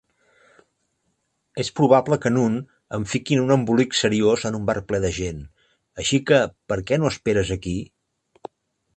És 1.63 1.67
probable 1.79 2.17
que 2.23 2.29
Noone 2.37 2.61
em 2.97 3.03
fiqui 3.11 3.37
en 3.37 3.41
un 3.43 3.55
embolic 3.55 3.93
seriós 3.99 4.45
en 4.51 4.57
un 4.61 4.65
bar 4.69 4.75
ple 4.91 5.01
de 5.03 5.11
gent, 5.17 5.43
així 6.05 6.21
que 6.31 6.39
per 6.73 6.79
què 6.89 6.99
no 7.03 7.11
esperes 7.13 7.53
aquí? 7.57 7.75